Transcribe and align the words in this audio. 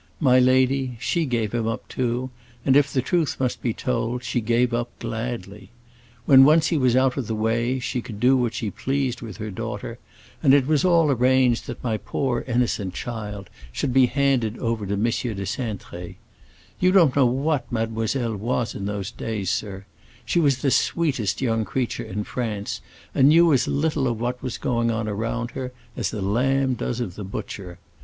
My 0.19 0.39
lady, 0.39 0.97
she 0.99 1.27
gave 1.27 1.51
him 1.51 1.67
up 1.67 1.87
too, 1.87 2.31
and 2.65 2.75
if 2.75 2.91
the 2.91 3.03
truth 3.03 3.35
must 3.39 3.61
be 3.61 3.71
told, 3.71 4.23
she 4.23 4.41
gave 4.41 4.71
him 4.73 4.79
up 4.79 4.89
gladly. 4.97 5.69
When 6.25 6.43
once 6.43 6.69
he 6.69 6.77
was 6.79 6.95
out 6.95 7.17
of 7.17 7.27
the 7.27 7.35
way 7.35 7.77
she 7.77 8.01
could 8.01 8.19
do 8.19 8.35
what 8.35 8.55
she 8.55 8.71
pleased 8.71 9.21
with 9.21 9.37
her 9.37 9.51
daughter, 9.51 9.99
and 10.41 10.55
it 10.55 10.65
was 10.65 10.83
all 10.83 11.11
arranged 11.11 11.67
that 11.67 11.83
my 11.83 11.97
poor 11.97 12.43
innocent 12.47 12.95
child 12.95 13.51
should 13.71 13.93
be 13.93 14.07
handed 14.07 14.57
over 14.57 14.87
to 14.87 14.93
M. 14.95 15.03
de 15.03 15.09
Cintré. 15.11 16.15
You 16.79 16.91
don't 16.91 17.15
know 17.15 17.27
what 17.27 17.71
Mademoiselle 17.71 18.35
was 18.35 18.73
in 18.73 18.85
those 18.87 19.11
days, 19.11 19.51
sir; 19.51 19.85
she 20.25 20.39
was 20.39 20.63
the 20.63 20.71
sweetest 20.71 21.41
young 21.41 21.63
creature 21.63 22.03
in 22.03 22.23
France, 22.23 22.81
and 23.13 23.29
knew 23.29 23.53
as 23.53 23.67
little 23.67 24.07
of 24.07 24.19
what 24.19 24.41
was 24.41 24.57
going 24.57 24.89
on 24.89 25.07
around 25.07 25.51
her 25.51 25.71
as 25.95 26.09
the 26.09 26.23
lamb 26.23 26.73
does 26.73 26.99
of 26.99 27.13
the 27.13 27.23
butcher. 27.23 27.77